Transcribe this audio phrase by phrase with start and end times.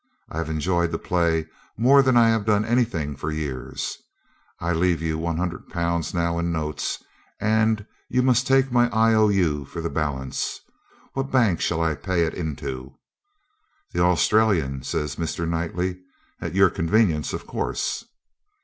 [0.31, 1.45] I've enjoyed the play
[1.77, 3.99] more than I have done anything for years.
[4.59, 7.03] I leave you 100 Pounds now in notes,
[7.39, 10.59] and you must take my I O U for the balance.
[11.13, 12.95] What bank shall I pay it into?'
[13.93, 15.47] 'The Australian,' says Mr.
[15.47, 15.99] Knightley.
[16.41, 18.03] 'At your convenience, of course.'